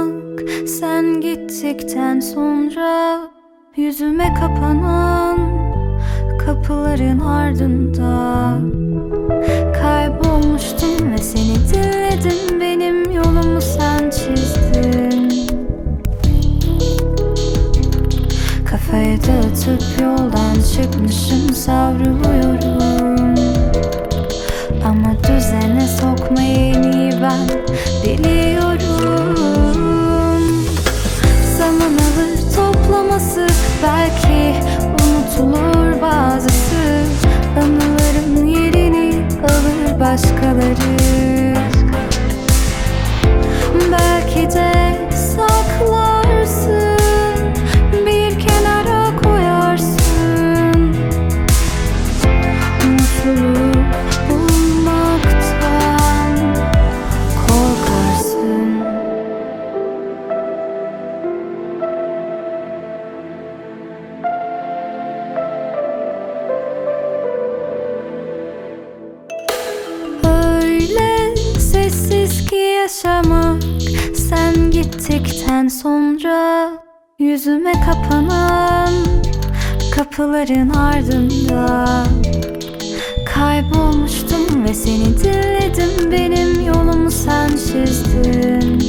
[0.00, 3.20] yaşamak Sen gittikten sonra
[3.76, 5.38] Yüzüme kapanan
[6.38, 8.58] kapıların ardında
[9.82, 12.60] Kaybolmuştum ve seni dinledim.
[12.60, 15.48] Benim yolumu sen çizdin.
[18.66, 23.34] Kafayı dağıtıp yoldan çıkmışım savruluyorum.
[24.84, 27.48] Ama düzene sokmayı en iyi ben
[28.04, 28.39] biliyorum
[72.82, 73.62] yaşamak
[74.14, 76.70] Sen gittikten sonra
[77.18, 78.88] Yüzüme kapanan
[79.96, 82.04] Kapıların ardında
[83.34, 86.12] Kaybolmuştum ve seni dinledim.
[86.12, 88.82] Benim yolumu sen çizdin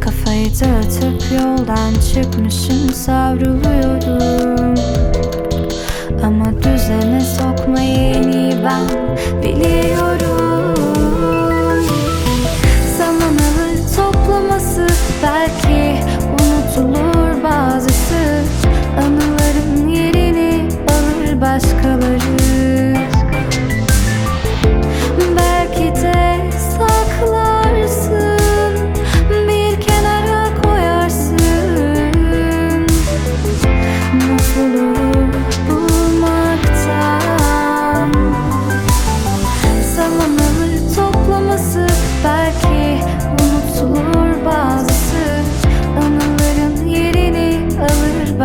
[0.00, 5.09] Kafayı dağıtıp yoldan çıkmışım savruluyorum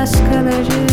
[0.00, 0.89] başkaları.